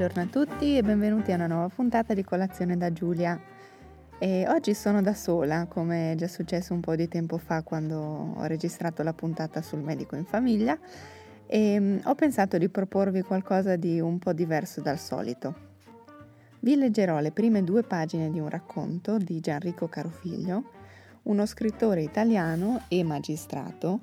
[0.00, 3.38] Buongiorno a tutti e benvenuti a una nuova puntata di Colazione da Giulia.
[4.18, 7.98] E oggi sono da sola, come è già successo un po' di tempo fa quando
[8.34, 10.78] ho registrato la puntata sul medico in famiglia
[11.44, 15.54] e mm, ho pensato di proporvi qualcosa di un po' diverso dal solito.
[16.60, 20.70] Vi leggerò le prime due pagine di un racconto di Gianrico Carofiglio,
[21.24, 24.00] uno scrittore italiano e magistrato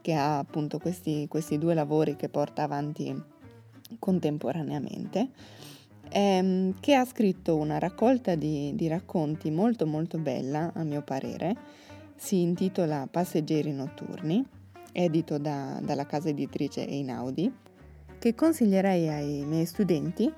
[0.00, 3.39] che ha appunto questi, questi due lavori che porta avanti
[3.98, 5.28] contemporaneamente,
[6.08, 11.54] ehm, che ha scritto una raccolta di, di racconti molto molto bella, a mio parere,
[12.16, 14.44] si intitola Passeggeri notturni,
[14.92, 17.52] edito da, dalla casa editrice Einaudi,
[18.18, 20.32] che consiglierei ai miei studenti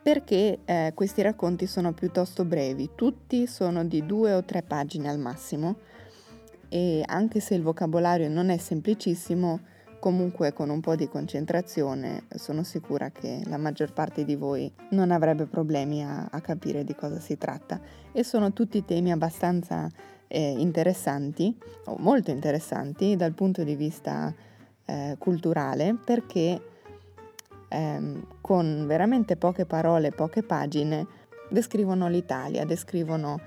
[0.00, 5.18] perché eh, questi racconti sono piuttosto brevi, tutti sono di due o tre pagine al
[5.18, 5.76] massimo
[6.70, 9.60] e anche se il vocabolario non è semplicissimo,
[10.00, 15.10] Comunque con un po' di concentrazione sono sicura che la maggior parte di voi non
[15.10, 17.80] avrebbe problemi a, a capire di cosa si tratta
[18.12, 19.90] e sono tutti temi abbastanza
[20.28, 24.32] eh, interessanti o molto interessanti dal punto di vista
[24.84, 26.62] eh, culturale perché
[27.68, 31.06] ehm, con veramente poche parole, poche pagine
[31.50, 33.40] descrivono l'Italia, descrivono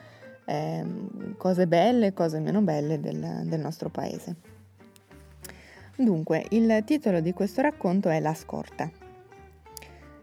[0.46, 4.51] ehm, cose belle, cose meno belle del, del nostro paese.
[6.02, 8.90] Dunque, il titolo di questo racconto è La scorta.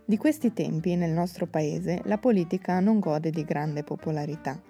[0.05, 4.61] Di questi tempi nel nostro paese la politica non gode di grande popolarità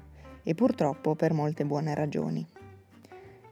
[0.42, 2.46] e purtroppo per molte buone ragioni.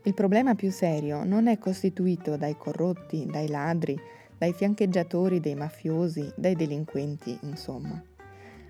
[0.03, 3.99] Il problema più serio non è costituito dai corrotti, dai ladri,
[4.37, 7.99] dai fiancheggiatori dei mafiosi, dai delinquenti, insomma.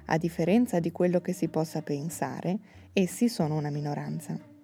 [0.05, 2.57] A differenza di quello che si possa pensare,
[2.93, 4.55] essi sono una minoranza.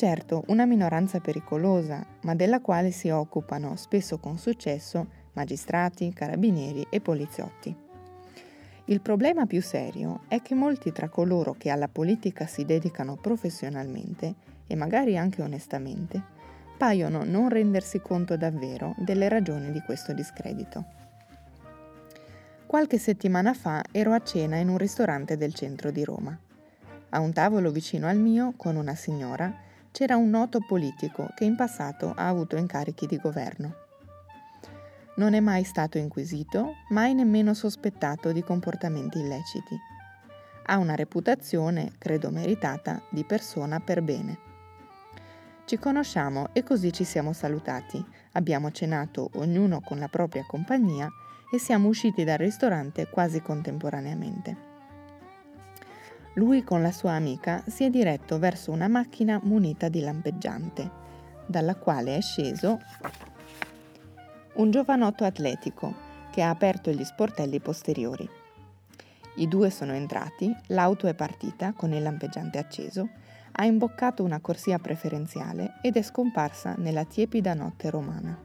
[0.00, 7.02] Certo, una minoranza pericolosa, ma della quale si occupano, spesso con successo, magistrati, carabinieri e
[7.02, 7.76] poliziotti.
[8.86, 14.36] Il problema più serio è che molti tra coloro che alla politica si dedicano professionalmente,
[14.66, 16.22] e magari anche onestamente,
[16.78, 20.82] paiono non rendersi conto davvero delle ragioni di questo discredito.
[22.64, 26.34] Qualche settimana fa ero a cena in un ristorante del centro di Roma.
[27.10, 31.56] A un tavolo vicino al mio, con una signora, c'era un noto politico che in
[31.56, 33.74] passato ha avuto incarichi di governo.
[35.16, 39.76] Non è mai stato inquisito, mai nemmeno sospettato di comportamenti illeciti.
[40.66, 44.38] Ha una reputazione, credo meritata, di persona per bene.
[45.64, 48.02] Ci conosciamo e così ci siamo salutati,
[48.32, 51.08] abbiamo cenato ognuno con la propria compagnia
[51.52, 54.69] e siamo usciti dal ristorante quasi contemporaneamente.
[56.34, 60.90] Lui con la sua amica si è diretto verso una macchina munita di lampeggiante,
[61.46, 62.78] dalla quale è sceso
[64.54, 65.92] un giovanotto atletico
[66.30, 68.28] che ha aperto gli sportelli posteriori.
[69.36, 73.08] I due sono entrati, l'auto è partita con il lampeggiante acceso,
[73.52, 78.38] ha imboccato una corsia preferenziale ed è scomparsa nella tiepida notte romana.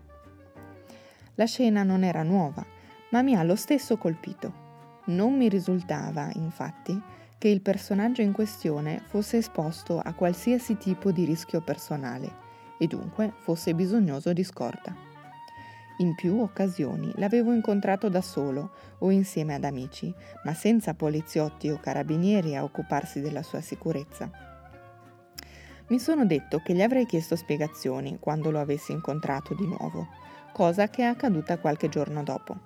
[1.35, 2.65] La scena non era nuova,
[3.11, 4.63] ma mi ha lo stesso colpito.
[5.05, 6.99] Non mi risultava, infatti,
[7.37, 12.43] che il personaggio in questione fosse esposto a qualsiasi tipo di rischio personale
[12.77, 14.95] e dunque fosse bisognoso di scorta.
[15.97, 20.13] In più occasioni l'avevo incontrato da solo o insieme ad amici,
[20.43, 24.29] ma senza poliziotti o carabinieri a occuparsi della sua sicurezza.
[25.87, 30.07] Mi sono detto che gli avrei chiesto spiegazioni quando lo avessi incontrato di nuovo,
[30.51, 32.57] cosa che è accaduta qualche giorno dopo.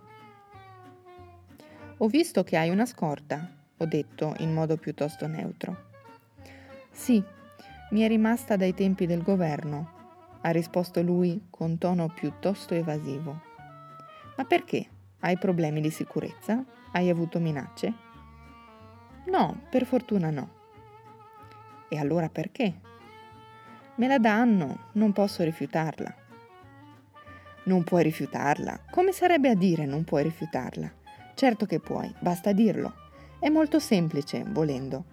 [1.98, 5.88] Ho visto che hai una scorta, ho detto in modo piuttosto neutro.
[6.92, 7.24] Sì,
[7.92, 9.98] mi è rimasta dai tempi del governo,
[10.42, 13.42] ha risposto lui con tono piuttosto evasivo.
[14.36, 14.88] Ma perché?
[15.22, 16.64] Hai problemi di sicurezza?
[16.92, 17.94] Hai avuto minacce?
[19.26, 20.50] No, per fortuna no.
[21.90, 22.80] E allora perché?
[23.96, 26.16] Me la danno, non posso rifiutarla.
[27.64, 28.82] Non puoi rifiutarla?
[28.90, 30.90] Come sarebbe a dire non puoi rifiutarla?
[31.34, 32.99] Certo che puoi, basta dirlo.
[33.40, 35.06] È molto semplice, volendo.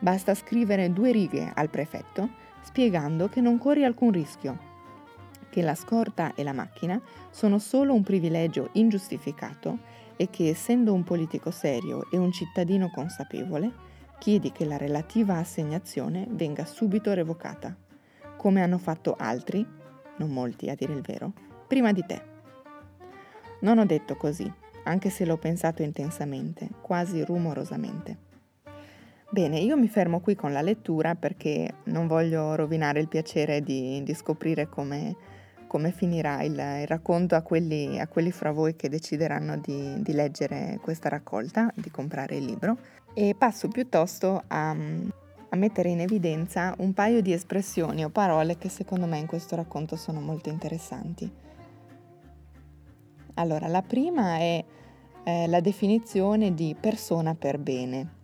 [0.00, 4.70] Basta scrivere due righe al prefetto spiegando che non corri alcun rischio,
[5.50, 7.00] che la scorta e la macchina
[7.30, 9.78] sono solo un privilegio ingiustificato
[10.16, 16.26] e che essendo un politico serio e un cittadino consapevole, chiedi che la relativa assegnazione
[16.30, 17.76] venga subito revocata,
[18.36, 19.66] come hanno fatto altri,
[20.16, 21.32] non molti a dire il vero,
[21.66, 22.30] prima di te.
[23.60, 24.50] Non ho detto così,
[24.84, 28.30] anche se l'ho pensato intensamente, quasi rumorosamente.
[29.32, 34.02] Bene, io mi fermo qui con la lettura perché non voglio rovinare il piacere di,
[34.02, 35.16] di scoprire come,
[35.66, 40.12] come finirà il, il racconto a quelli, a quelli, fra voi che decideranno di, di,
[40.12, 42.76] leggere questa raccolta, di comprare il libro,
[43.14, 48.68] e passo piuttosto a, a mettere in evidenza un paio di espressioni o parole che
[48.68, 51.30] secondo me in questo racconto sono molto interessanti.
[53.34, 54.62] Allora, la prima è
[55.24, 58.20] eh, la definizione di persona per bene.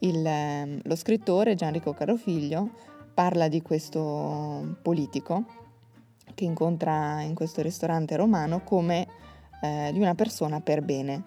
[0.00, 2.70] Il, eh, lo scrittore Gianrico Carofiglio
[3.12, 5.44] parla di questo politico
[6.34, 9.06] che incontra in questo ristorante romano come
[9.62, 11.24] eh, di una persona per bene.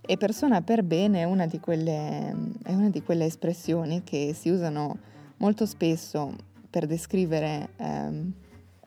[0.00, 4.96] E persona per bene è una, quelle, è una di quelle espressioni che si usano
[5.38, 6.34] molto spesso
[6.70, 8.32] per descrivere ehm,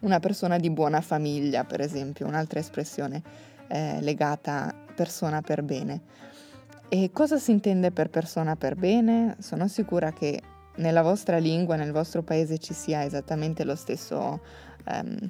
[0.01, 3.21] una persona di buona famiglia, per esempio, un'altra espressione
[3.69, 6.01] eh, legata persona per bene.
[6.89, 9.35] E cosa si intende per persona per bene?
[9.39, 10.41] Sono sicura che
[10.77, 14.41] nella vostra lingua, nel vostro paese ci sia esattamente lo stesso,
[14.85, 15.29] um,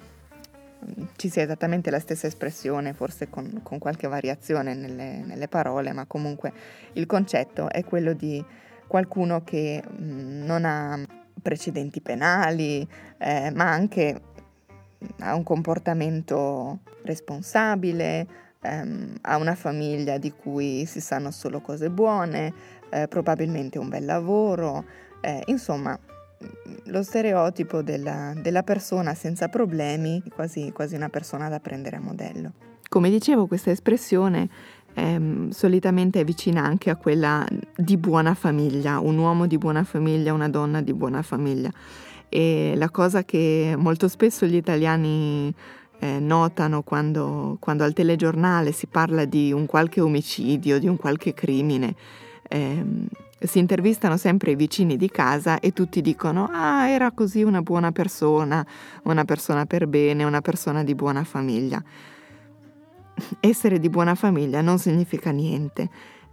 [1.17, 6.05] ci sia esattamente la stessa espressione, forse con, con qualche variazione nelle, nelle, parole, ma
[6.05, 6.53] comunque
[6.93, 8.43] il concetto è quello di
[8.87, 10.97] qualcuno che mh, non ha
[11.41, 12.87] precedenti penali,
[13.17, 14.21] eh, ma anche
[15.19, 18.27] ha un comportamento responsabile,
[18.61, 22.53] ehm, ha una famiglia di cui si sanno solo cose buone,
[22.89, 24.83] eh, probabilmente un bel lavoro,
[25.21, 25.97] eh, insomma
[26.85, 32.51] lo stereotipo della, della, persona senza problemi, quasi, quasi una persona da prendere a modello.
[32.87, 34.47] Come dicevo, questa espressione
[34.93, 37.45] ehm, solitamente è vicina anche a quella
[37.75, 41.71] di buona famiglia, un uomo di buona famiglia, una donna di buona famiglia.
[42.29, 45.53] E la cosa che molto spesso gli italiani
[45.99, 51.33] eh, notano quando, quando, al telegiornale si parla di un qualche omicidio, di un qualche
[51.33, 51.95] crimine,
[52.47, 53.07] ehm,
[53.39, 57.91] si intervistano sempre i vicini di casa e tutti dicono ah era così una buona
[57.91, 58.65] persona,
[59.03, 61.81] una persona per bene, una persona di buona famiglia.
[63.39, 65.89] Essere di buona famiglia non significa niente,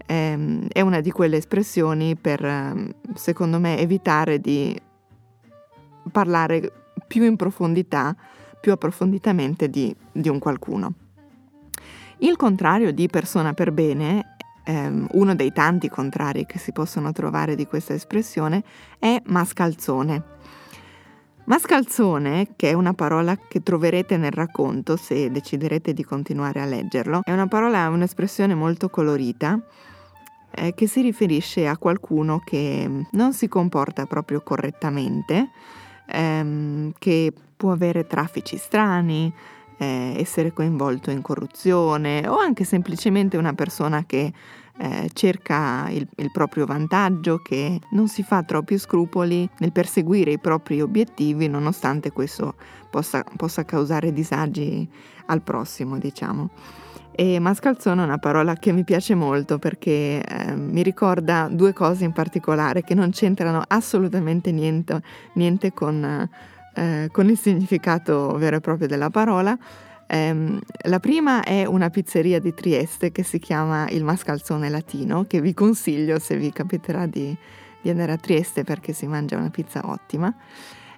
[0.07, 4.79] ehm, è una di quelle espressioni per, ehm, secondo me, evitare di
[6.11, 6.73] parlare
[7.07, 8.15] più in profondità,
[8.61, 10.93] più approfonditamente di, di un qualcuno.
[12.19, 17.55] Il contrario di persona per bene, ehm, uno dei tanti contrari che si possono trovare
[17.55, 18.63] di questa espressione,
[18.99, 20.35] è mascalzone.
[21.45, 27.21] Mascalzone, che è una parola che troverete nel racconto se deciderete di continuare a leggerlo,
[27.23, 29.61] è una parola, un'espressione molto colorita
[30.51, 35.51] eh, che si riferisce a qualcuno che non si comporta proprio correttamente,
[36.07, 39.33] ehm, che può avere traffici strani,
[39.79, 44.33] eh, essere coinvolto in corruzione o anche semplicemente una persona che
[44.79, 50.39] eh, cerca il, il, proprio vantaggio, che non si fa troppi scrupoli nel perseguire i
[50.39, 52.55] propri obiettivi nonostante questo
[52.91, 54.87] possa, possa causare disagi
[55.27, 56.51] al prossimo, diciamo.
[57.19, 62.05] E mascalzone è una parola che mi piace molto perché eh, mi ricorda due cose
[62.05, 65.01] in particolare che non c'entrano assolutamente niente,
[65.33, 66.29] niente con,
[66.75, 69.57] eh, con, il significato vero e proprio della parola.
[70.07, 75.41] Eh, la prima è una pizzeria di Trieste che si chiama il Mascalzone Latino, che
[75.41, 77.35] vi consiglio se vi capiterà di,
[77.81, 80.31] di andare a Trieste perché si mangia una pizza ottima.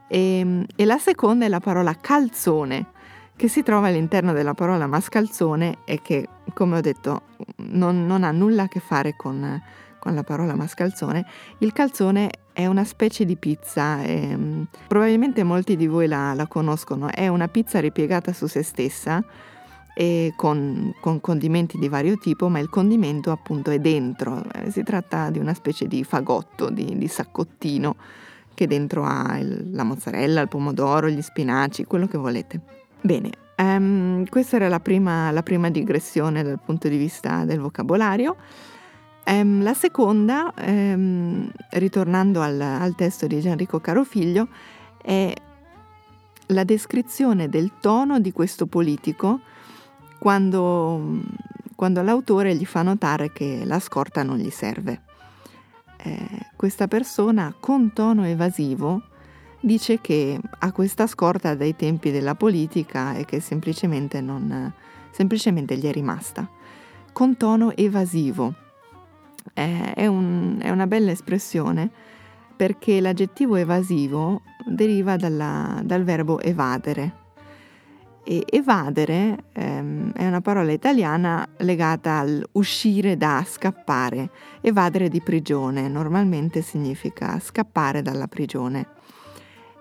[0.09, 2.97] E, ehm, e la seconda è la parola calzone
[3.38, 7.23] che si trova all'interno della parola mascalzone e che, come ho detto,
[7.68, 9.62] non, non ha nulla a che fare con,
[10.00, 11.25] con, la parola mascalzone.
[11.59, 16.49] Il calzone è una specie di pizza, e, mm, probabilmente molti di voi la, la,
[16.49, 19.25] conoscono, è una pizza ripiegata su se stessa
[20.35, 25.30] con, con, condimenti di vario tipo, ma il condimento appunto è dentro, eh, si tratta
[25.30, 27.95] di una specie di fagotto, di, di saccottino
[28.52, 32.77] che dentro ha il, la mozzarella, il pomodoro, gli spinaci, quello che volete.
[33.00, 38.37] Bene, um, questa era la prima, la prima, digressione dal punto di vista del vocabolario.
[39.26, 44.49] Um, la seconda, um, ritornando al, al, testo di Gianrico Carofiglio,
[45.00, 45.33] è
[46.47, 49.40] la descrizione del tono di questo politico
[50.19, 51.21] quando,
[51.76, 55.02] quando l'autore gli fa notare che la scorta non gli serve.
[55.99, 56.26] Eh,
[56.57, 59.02] questa persona con tono evasivo
[59.61, 64.73] dice che ha questa scorta dai tempi della politica e che semplicemente, non,
[65.11, 66.49] semplicemente gli è rimasta.
[67.12, 68.55] Con tono evasivo.
[69.53, 71.91] È, un, è una bella espressione
[72.55, 77.27] perché l'aggettivo evasivo deriva dalla, dal verbo evadere.
[78.25, 84.31] E evadere ehm, è una parola italiana legata al uscire da, scappare.
[84.61, 88.97] Evadere di prigione normalmente significa scappare dalla prigione.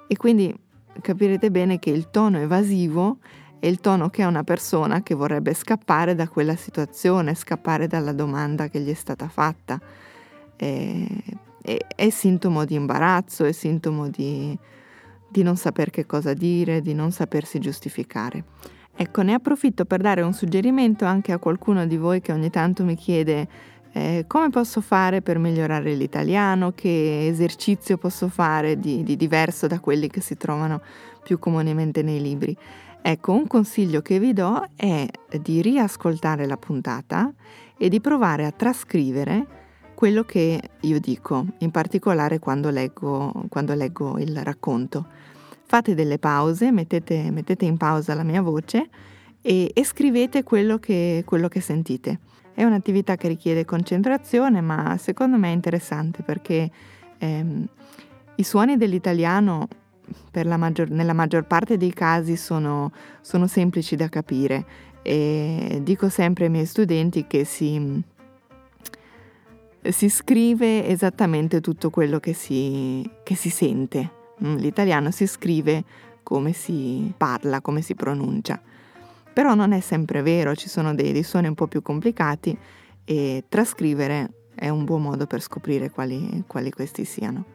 [0.07, 0.55] E quindi
[1.01, 3.17] capirete bene che il tono evasivo
[3.59, 8.13] è il tono che ha una persona che vorrebbe scappare da quella situazione, scappare dalla
[8.13, 9.79] domanda che gli è stata fatta.
[10.55, 11.05] È,
[11.61, 14.57] è, è sintomo di imbarazzo, è sintomo di,
[15.27, 18.43] di non saper che cosa dire, di non sapersi giustificare.
[18.95, 22.83] Ecco, ne approfitto per dare un suggerimento anche a qualcuno di voi che ogni tanto
[22.83, 23.47] mi chiede
[23.97, 29.79] eh, come posso fare per migliorare l'italiano, che esercizio posso fare di, di diverso da
[29.79, 30.81] quelli che si trovano
[31.23, 32.55] più comunemente nei libri.
[33.01, 35.07] Ecco, un consiglio che vi do è
[35.41, 37.33] di riascoltare la puntata
[37.75, 39.45] e di provare a trascrivere
[39.95, 45.07] quello che io dico, in particolare quando leggo, quando leggo il racconto
[45.65, 48.89] fate delle pause, mettete, mettete in pausa la mia voce
[49.41, 52.19] e, e scrivete quello che, quello che sentite.
[52.57, 56.71] È un'attività che richiede concentrazione, ma secondo me è interessante perché
[57.19, 57.67] ehm,
[58.35, 59.67] i suoni dell'italiano
[60.57, 64.65] maggior, nella maggior parte dei casi sono, sono, semplici da capire
[65.03, 68.01] e dico sempre ai miei studenti che si,
[69.81, 75.83] si scrive esattamente tutto quello che si, che si sente Mm, l'italiano si scrive
[76.21, 78.61] come si parla, come si pronuncia.
[79.37, 82.57] Però non è sempre vero, ci sono dei, dei suoni un po' più complicati
[83.05, 87.45] e trascrivere è un buon modo per scoprire quali, quali questi siano.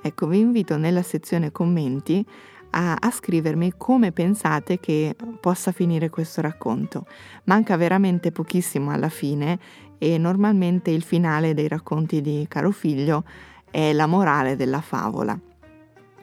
[0.00, 2.24] Ecco, vi invito nella sezione commenti
[2.70, 7.06] a, a, scrivermi come pensate che possa finire questo racconto.
[7.46, 9.58] Manca veramente pochissimo alla fine
[9.98, 13.24] e normalmente il finale dei racconti di Caro Figlio
[13.68, 15.36] è la morale della favola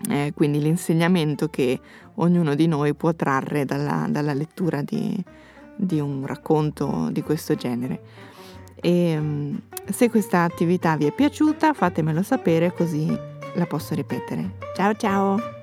[0.07, 1.79] eh, quindi l'insegnamento che
[2.15, 5.21] ognuno di noi può trarre dalla, dalla lettura di,
[5.75, 8.01] di, un racconto di questo genere.
[8.75, 13.07] E, ehm, se questa attività vi è piaciuta fatemelo sapere così
[13.55, 14.57] la posso ripetere.
[14.75, 15.58] Ciao ciao!